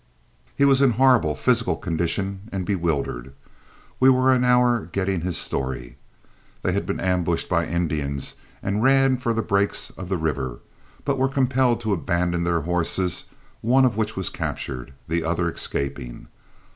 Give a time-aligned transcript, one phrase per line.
[0.55, 3.33] He was in a horrible physical condition, and bewildered.
[3.99, 5.95] We were an hour getting his story.
[6.63, 8.33] They had been ambushed by Indians
[8.63, 10.59] and ran for the brakes of the river,
[11.05, 13.25] but were compelled to abandon their horses,
[13.61, 16.29] one of which was captured, the other escaping.